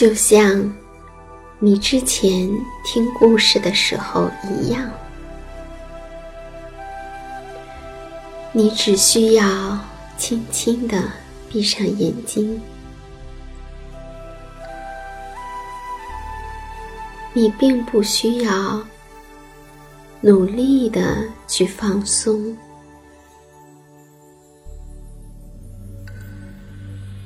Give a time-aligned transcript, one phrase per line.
[0.00, 0.72] 就像
[1.58, 2.50] 你之前
[2.86, 4.90] 听故事的时候一样，
[8.50, 9.78] 你只需要
[10.16, 11.02] 轻轻的
[11.50, 12.58] 闭上眼睛，
[17.34, 18.82] 你并不需要
[20.22, 22.56] 努力的去放松，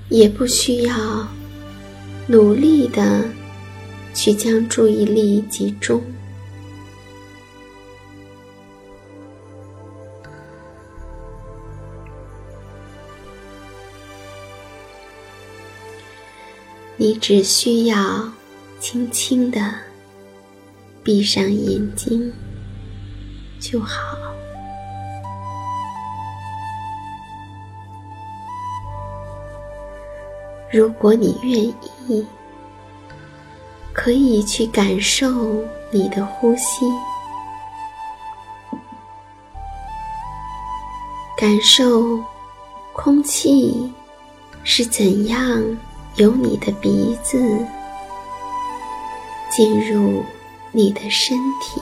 [0.09, 1.25] 也不需要。
[2.27, 3.23] 努力的
[4.15, 6.03] 去将注意力集中，
[16.97, 18.33] 你只需要
[18.81, 19.75] 轻轻的
[21.03, 22.33] 闭上眼睛
[23.61, 24.14] 就好。
[30.75, 31.65] 如果你愿
[32.09, 32.27] 意，
[33.93, 36.85] 可以去感受你的呼吸，
[41.39, 42.19] 感受
[42.93, 43.95] 空气
[44.65, 45.63] 是怎样
[46.17, 47.39] 由你的鼻子
[49.53, 50.25] 进入
[50.73, 51.81] 你的身体，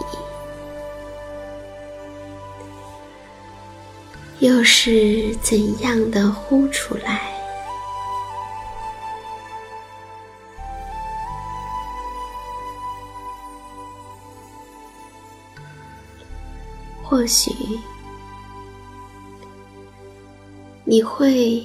[4.41, 7.32] 又是怎样的呼出来。
[17.23, 17.53] 或许
[20.83, 21.65] 你会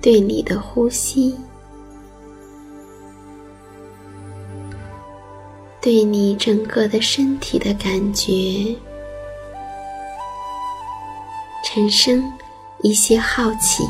[0.00, 1.36] 对你的呼吸，
[5.80, 8.32] 对你整个的身体的感觉
[11.64, 12.32] 产生
[12.80, 13.82] 一些好奇，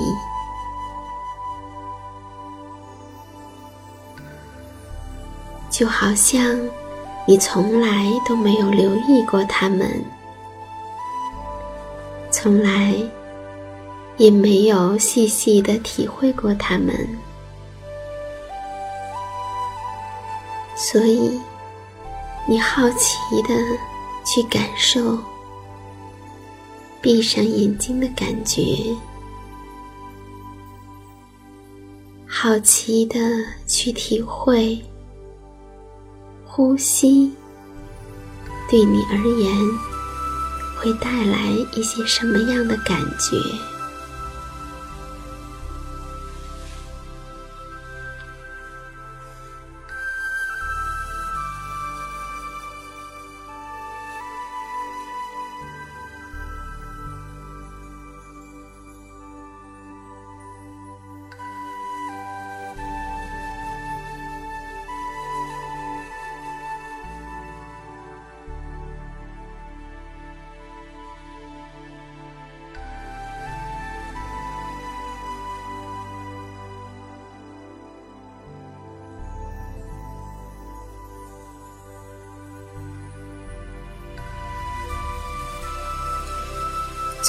[5.68, 6.58] 就好像
[7.26, 10.02] 你从来都没有留意过他们，
[12.44, 12.94] 从来
[14.18, 16.94] 也没有细细的体会过它们，
[20.76, 21.40] 所以
[22.46, 23.54] 你好奇的
[24.26, 25.18] 去感受
[27.00, 28.62] 闭上眼睛的感觉，
[32.26, 33.18] 好奇的
[33.66, 34.78] 去体会。
[36.44, 37.32] 呼吸
[38.68, 39.93] 对你而言
[40.74, 43.36] 会带来一些什么样的感觉？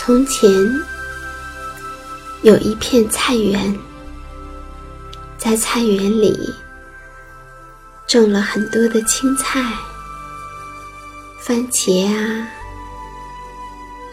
[0.06, 0.48] 从前
[2.44, 3.76] 有一片菜园，
[5.36, 6.54] 在菜园里
[8.06, 9.60] 种了很多的青菜、
[11.40, 12.48] 番茄啊、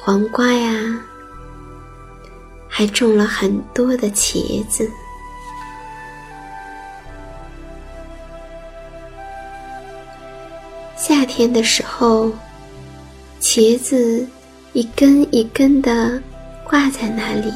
[0.00, 0.98] 黄瓜呀，
[2.70, 4.90] 还种了很多的茄子。
[10.96, 12.32] 夏天的时候，
[13.42, 14.26] 茄子。
[14.74, 16.18] 一根一根的
[16.64, 17.52] 挂在那里，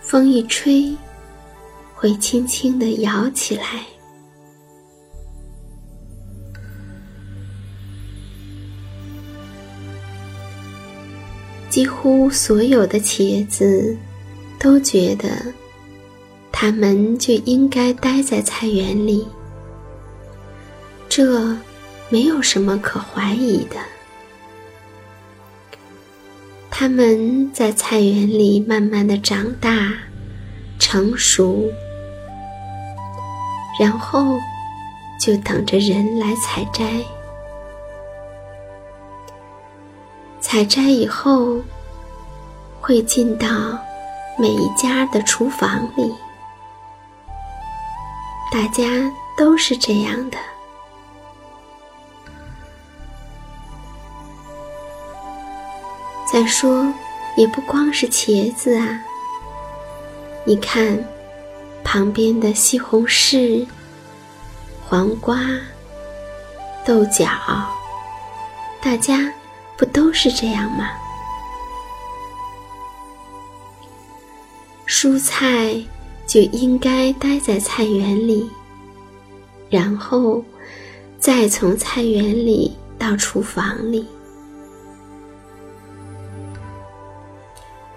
[0.00, 0.96] 风一吹，
[1.94, 3.84] 会轻轻的摇起来。
[11.68, 13.94] 几乎所有的茄子
[14.58, 15.28] 都觉得，
[16.50, 19.28] 它们就应该待在菜园里。
[21.10, 21.54] 这。
[22.10, 23.76] 没有什么可怀疑的。
[26.70, 29.92] 他们在菜园里慢慢的长大、
[30.78, 31.70] 成熟，
[33.78, 34.38] 然后
[35.20, 36.84] 就等着人来采摘。
[40.40, 41.60] 采摘以后，
[42.80, 43.46] 会进到
[44.38, 46.12] 每一家的厨房里，
[48.50, 50.38] 大家都是这样的。
[56.32, 56.86] 再说，
[57.36, 59.00] 也不光是茄子啊。
[60.44, 61.04] 你看，
[61.82, 63.66] 旁边的西红柿、
[64.86, 65.40] 黄瓜、
[66.84, 67.26] 豆角，
[68.80, 69.32] 大家
[69.76, 70.90] 不都是这样吗？
[74.86, 75.74] 蔬菜
[76.26, 78.48] 就应该待在菜园里，
[79.68, 80.44] 然后
[81.18, 84.06] 再从菜园里到厨房里。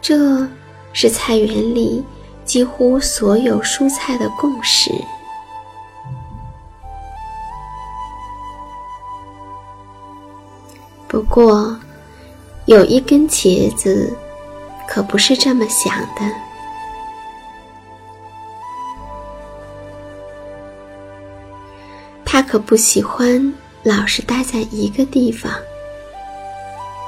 [0.03, 0.45] 这
[0.91, 2.03] 是菜园里
[2.43, 4.91] 几乎所有蔬菜的共识。
[11.07, 11.79] 不过，
[12.65, 14.13] 有一根茄子
[14.89, 16.35] 可不是这么想的。
[22.25, 25.49] 他可不喜欢老是待在一个地方。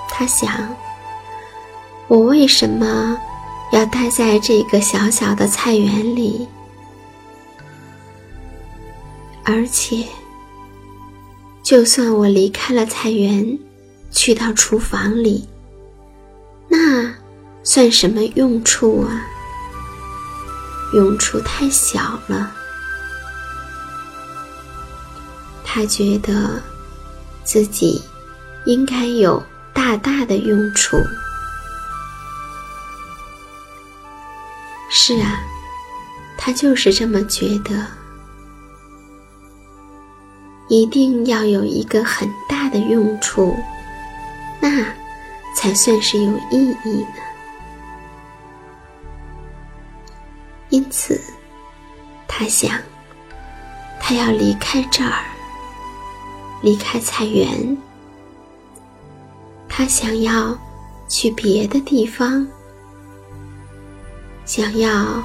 [0.08, 0.50] 他想。
[2.08, 3.18] 我为什么
[3.72, 6.48] 要待在这个小小的菜园里？
[9.44, 10.06] 而且，
[11.64, 13.58] 就算我离开了菜园，
[14.12, 15.48] 去到厨房里，
[16.68, 17.12] 那
[17.64, 19.26] 算什么用处啊？
[20.94, 22.52] 用处太小了。
[25.64, 26.62] 他觉得
[27.44, 28.02] 自己
[28.66, 29.44] 应该有
[29.74, 30.98] 大大的用处。
[35.08, 35.40] 是啊，
[36.36, 37.86] 他就是这么觉得。
[40.68, 43.56] 一定要有一个很大的用处，
[44.60, 44.84] 那
[45.56, 47.22] 才算是有意义呢。
[50.70, 51.22] 因此，
[52.28, 52.72] 他想，
[54.00, 55.24] 他要离开这儿，
[56.64, 57.78] 离开菜园，
[59.70, 60.58] 他想要
[61.08, 62.48] 去别的地方。
[64.46, 65.22] 想要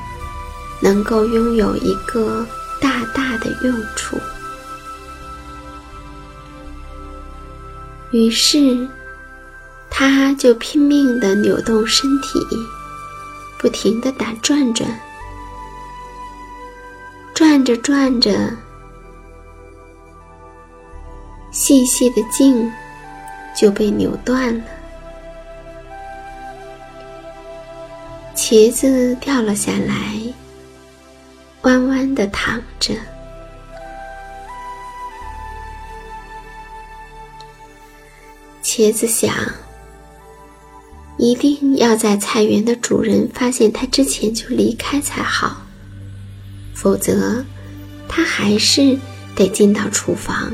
[0.80, 2.46] 能够拥有一个
[2.80, 4.18] 大大的用处。
[8.10, 8.88] 于是，
[9.88, 12.40] 他就拼命的扭动身体，
[13.58, 14.88] 不停的打转转，
[17.34, 18.50] 转着转着，
[21.52, 22.68] 细细的茎
[23.56, 24.64] 就被扭断了。
[28.50, 30.20] 茄子掉了下来，
[31.62, 32.92] 弯弯的躺着。
[38.60, 39.32] 茄子想，
[41.16, 45.62] 一定要在菜园的主人发现它之前就离开才好，
[46.74, 47.44] 否则，
[48.08, 48.98] 它还是
[49.36, 50.52] 得进到厨房。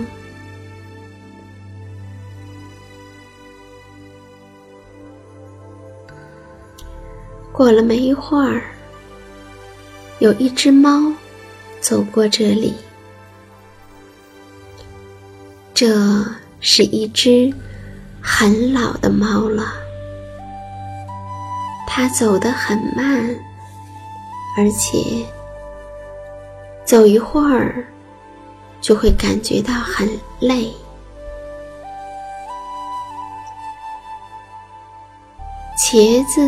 [7.57, 8.65] 过了没一会儿，
[10.19, 11.11] 有一只猫
[11.81, 12.75] 走过这里。
[15.73, 16.23] 这
[16.61, 17.51] 是一只
[18.21, 19.73] 很老的猫了，
[21.89, 23.27] 它走得很慢，
[24.59, 25.25] 而且
[26.85, 27.83] 走一会儿
[28.83, 30.07] 就会感觉到很
[30.41, 30.71] 累。
[35.79, 36.43] 茄子。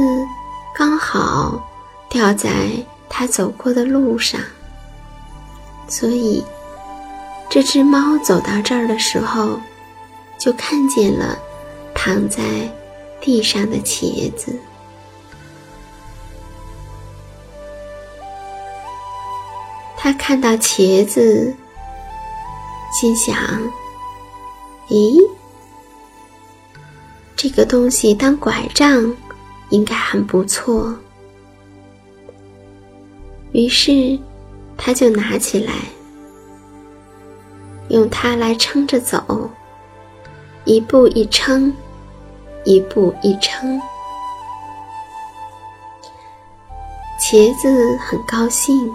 [0.78, 1.60] 刚好
[2.08, 2.70] 掉在
[3.08, 4.40] 他走过的路上，
[5.88, 6.44] 所以
[7.50, 9.58] 这只猫走到这儿的时候，
[10.38, 11.36] 就看见了
[11.96, 12.40] 躺在
[13.20, 14.56] 地上的茄子。
[19.96, 21.52] 他看到茄子，
[22.92, 23.34] 心想
[24.88, 25.28] ：“咦，
[27.34, 29.12] 这个东西当拐杖。”
[29.70, 30.94] 应该很不错，
[33.52, 34.18] 于是
[34.76, 35.72] 他就拿起来，
[37.88, 39.50] 用它来撑着走，
[40.64, 41.72] 一步一撑，
[42.64, 43.80] 一步一撑。
[47.20, 48.90] 茄子很高兴，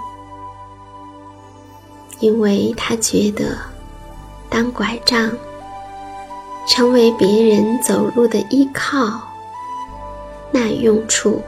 [2.20, 3.58] 因为他觉得
[4.50, 5.32] 当拐杖，
[6.68, 9.33] 成为别人走路的依靠。
[10.54, 11.42] 那用处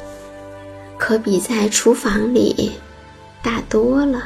[0.97, 2.71] 可比在厨房里
[3.43, 4.23] 大多了。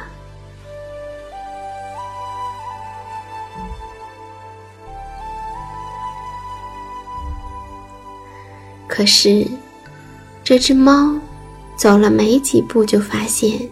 [8.88, 9.46] 可是，
[10.42, 11.14] 这只猫
[11.76, 13.68] 走了没几步，就发现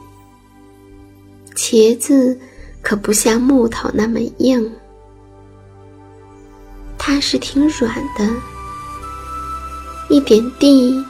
[1.55, 2.39] 茄子
[2.83, 4.73] 可不像木头那么硬，
[6.97, 8.58] 它是挺软的。
[10.09, 11.05] 一点地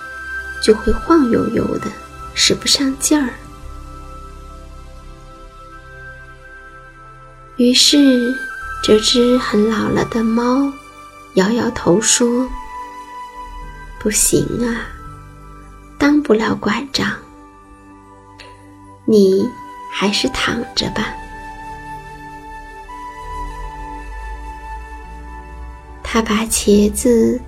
[0.62, 1.90] 就会晃悠悠的，
[2.35, 3.31] 使不上劲儿。
[7.57, 8.35] 于是，
[8.83, 10.73] 这只很老了的猫
[11.35, 12.49] 摇摇头说
[13.99, 14.87] ：“不行啊，
[15.99, 17.12] 当不了拐杖。
[19.05, 19.49] 你
[19.93, 21.14] 还是躺着吧。”
[26.02, 27.40] 他把茄子。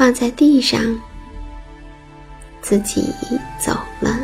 [0.00, 0.80] 放在地上，
[2.62, 3.12] 自己
[3.62, 4.18] 走了。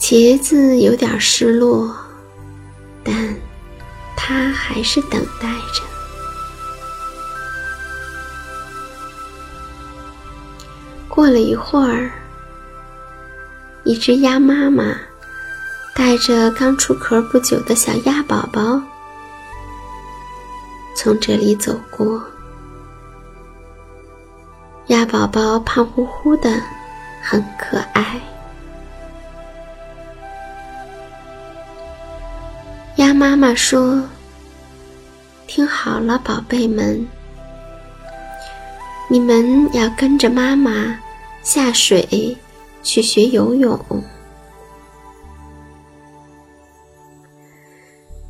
[0.00, 1.94] 茄子有点失落，
[3.04, 3.32] 但
[4.16, 5.84] 他还是等待着。
[11.08, 12.10] 过了一会儿，
[13.84, 14.96] 一只鸭妈妈
[15.94, 18.82] 带着刚出壳不久的小鸭宝宝。
[21.02, 22.22] 从这里走过，
[24.88, 26.60] 鸭宝宝胖乎乎的，
[27.22, 28.20] 很可爱。
[32.96, 34.02] 鸭妈妈说
[35.48, 37.08] ：“听好了，宝贝们，
[39.08, 40.94] 你们要跟着妈妈
[41.40, 42.36] 下水
[42.82, 43.80] 去学游泳。”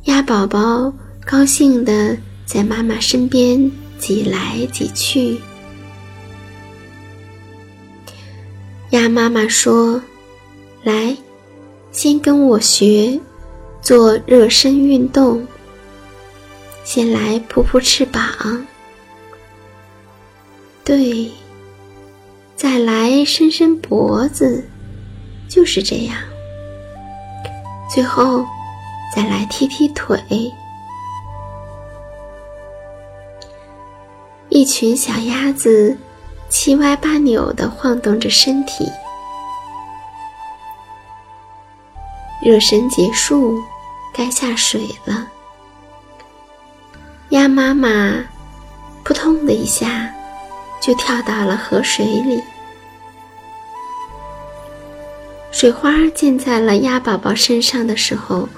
[0.07, 0.93] 鸭宝宝
[1.25, 2.15] 高兴的。
[2.53, 5.39] 在妈妈身边挤来挤去，
[8.89, 10.01] 鸭妈妈说
[10.83, 11.15] ：“来，
[11.93, 13.17] 先跟我学
[13.81, 15.47] 做热身运动。
[16.83, 18.21] 先来扑扑翅膀，
[20.83, 21.31] 对，
[22.57, 24.61] 再来伸伸脖子，
[25.47, 26.17] 就是这样。
[27.89, 28.45] 最后，
[29.15, 30.19] 再来踢踢腿。”
[34.53, 35.97] 一群小鸭子
[36.49, 38.85] 七歪八扭地晃动着身体。
[42.43, 43.57] 热身结束
[44.13, 45.25] 该下水了。
[47.29, 48.21] 鸭妈妈
[49.05, 50.13] 扑通的一下
[50.81, 52.43] 就跳到了河水里。
[55.49, 58.49] 水花溅在了鸭宝宝身上的时候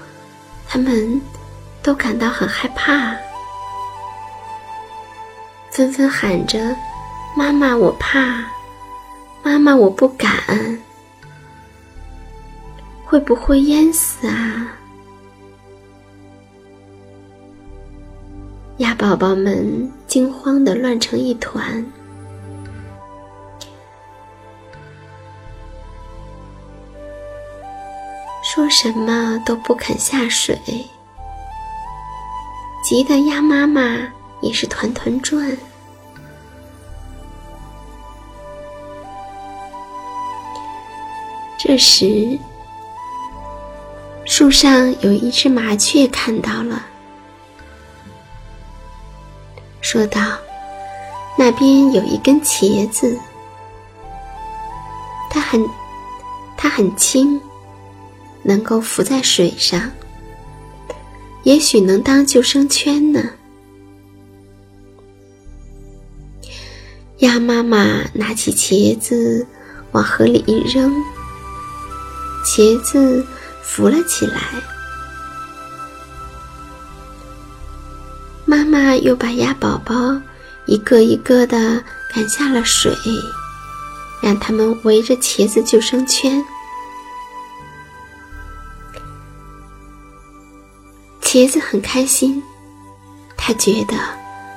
[0.66, 1.20] 它们
[1.84, 3.16] 都感到很害怕。
[5.74, 6.76] 纷纷喊着
[7.36, 8.44] ：“妈妈，我怕！
[9.42, 10.30] 妈妈，我不敢！
[13.04, 14.68] 会不会淹死啊？”
[18.78, 21.84] 鸭宝宝们惊慌的乱成一团。
[28.44, 30.56] 说什么都不肯下水，
[32.84, 34.12] 急得鸭妈妈
[34.44, 35.56] 也是团团转。
[41.58, 42.38] 这时，
[44.24, 46.84] 树上有一只麻雀看到了，
[49.80, 50.20] 说道
[51.38, 53.18] ：“那边有一根茄子，
[55.30, 55.66] 它很，
[56.56, 57.40] 它很轻。”
[58.46, 59.90] 能够浮在水上，
[61.44, 63.30] 也许能当救生圈呢。
[67.24, 69.46] 鸭妈妈拿起茄子
[69.92, 70.94] 往河里一扔，
[72.44, 73.24] 茄子
[73.62, 74.42] 浮了起来。
[78.44, 79.94] 妈妈又把鸭宝宝
[80.66, 81.82] 一个一个的
[82.14, 82.94] 赶下了水，
[84.22, 86.44] 让他们围着茄子救生圈。
[91.22, 92.42] 茄子很开心，
[93.34, 93.96] 他觉得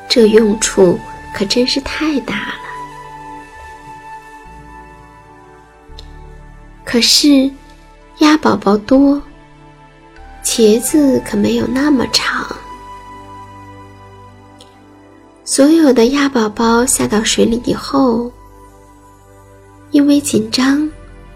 [0.10, 1.00] 这用处
[1.38, 2.54] 可真是太大了。
[6.84, 7.48] 可是
[8.18, 9.22] 鸭宝宝多，
[10.44, 12.48] 茄子可没有那么长。
[15.46, 18.32] 所有的鸭宝宝下到水里以后，
[19.92, 20.90] 因为紧张，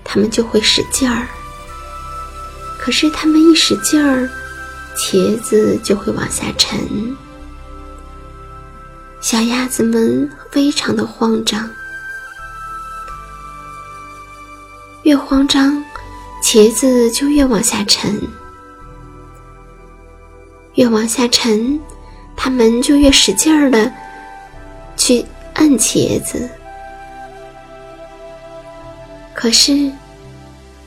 [0.03, 1.27] 它们就会使劲儿。
[2.79, 4.27] 可是他们一使劲儿，
[4.97, 7.15] 茄子就会往下沉，
[9.21, 11.69] 小鸭子们非常的慌张。
[15.03, 15.83] 越慌张，
[16.43, 18.19] 茄子就越往下沉，
[20.73, 21.79] 越往下沉，
[22.35, 23.91] 它们就越使劲儿的
[24.97, 26.49] 去摁茄子。
[29.35, 29.91] 可是，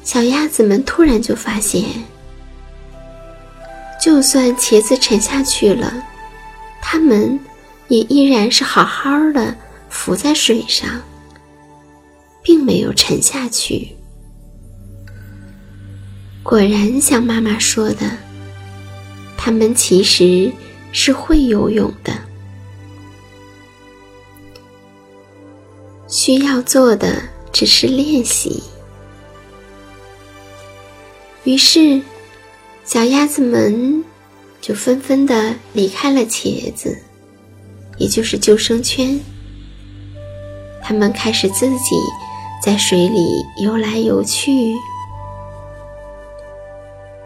[0.02, 1.84] 小鸭子们突然就发现。
[4.00, 5.92] 就算茄子沉下去了，
[6.82, 7.40] 它们
[7.88, 9.56] 也依然是好好的
[9.88, 11.00] 浮在水上，
[12.42, 13.88] 并没有沉下去。
[16.42, 18.10] 果然像妈妈说的，
[19.36, 20.52] 它们其实
[20.92, 22.12] 是会游泳的。
[26.08, 28.62] 需要做的只是练习。
[31.44, 32.00] 于是。
[32.86, 34.04] 小鸭子们
[34.60, 36.94] 就纷纷的离开了茄子，
[37.98, 39.18] 也就是救生圈。
[40.82, 41.96] 它们开始自己
[42.62, 44.74] 在水里游来游去，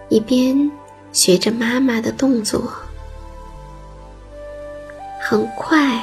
[0.09, 0.71] 一边
[1.13, 2.73] 学着妈妈的动作。
[5.21, 6.03] 很快，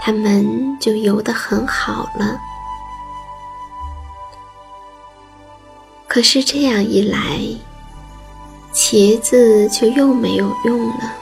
[0.00, 2.38] 它们就游得很好了。
[6.08, 7.38] 可是这样一来，
[8.72, 11.12] 茄子就又没有用了，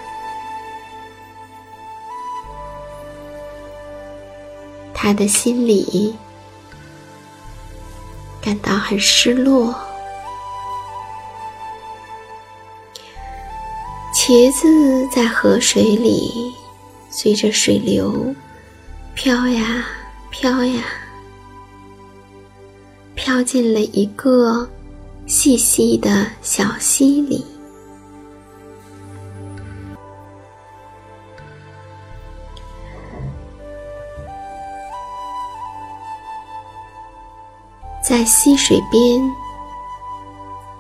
[5.05, 6.15] 他的心里
[8.41, 9.75] 感到很失落。
[14.15, 16.51] 茄子在河水里
[17.11, 18.35] 随着水流
[19.15, 19.85] 飘呀
[20.31, 20.83] 飘呀，
[23.15, 24.67] 飘进了一个。
[25.27, 27.45] 细细的小溪里，
[38.07, 39.19] 在溪水边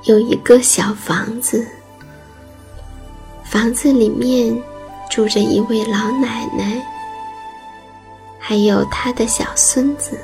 [0.02, 1.66] 有一个小房子，
[3.42, 4.54] 房子里面
[5.10, 6.78] 住着一位老奶奶，
[8.38, 10.18] 还有她的小孙子。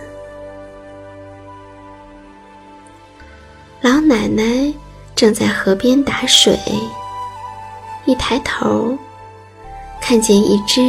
[3.81, 4.71] 老奶奶
[5.17, 6.55] 正在河边打水，
[8.05, 8.95] 一抬头，
[10.03, 10.83] 看见一只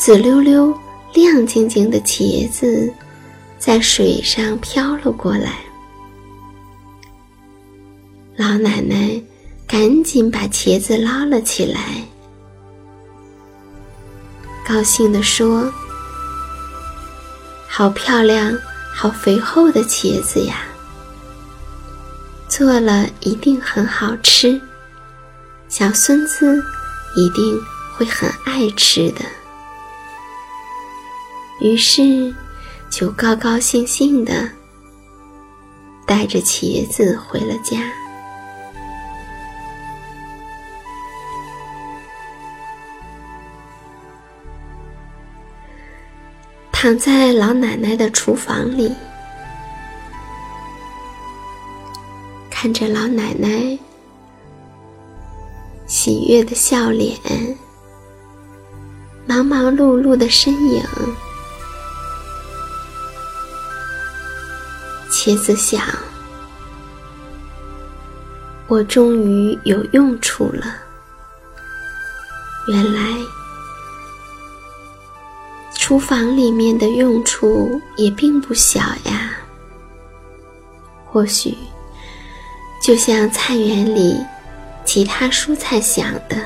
[0.00, 0.76] 紫溜溜、
[1.14, 2.92] 亮晶晶的茄子
[3.58, 5.58] 在水上飘了过来。
[8.36, 9.20] 老奶奶
[9.66, 11.80] 赶紧把茄子捞了起来，
[14.66, 15.70] 高兴地说
[17.68, 18.56] ：“好漂亮，
[18.94, 20.62] 好肥厚的茄子呀！
[22.48, 24.60] 做了一定很好吃，
[25.68, 26.62] 小孙子
[27.16, 27.60] 一定
[27.96, 29.24] 会很爱吃的。”
[31.60, 32.32] 于是，
[32.98, 34.50] 就高高兴兴的
[36.04, 37.78] 带着茄子回了家。
[46.72, 48.92] 躺在老奶奶的厨房里，
[52.50, 53.78] 看着老奶奶
[55.86, 57.16] 喜悦的笑脸，
[59.24, 60.82] 忙忙碌碌的身影。
[65.20, 65.82] 茄子想
[68.68, 70.76] ：“我终于有用处了。
[72.68, 73.02] 原来
[75.74, 79.32] 厨房里面的用处也并不小呀。
[81.04, 81.52] 或许
[82.80, 84.24] 就像菜园里
[84.84, 86.36] 其他蔬菜想的，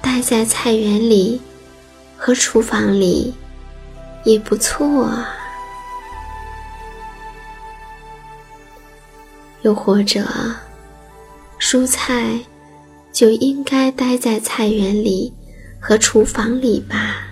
[0.00, 1.40] 待在菜园里
[2.16, 3.34] 和厨房里。”
[4.24, 5.28] 也不错啊。
[9.62, 10.26] 又或者，
[11.58, 12.40] 蔬菜
[13.12, 15.32] 就应该待在菜园里
[15.80, 17.31] 和厨房里吧。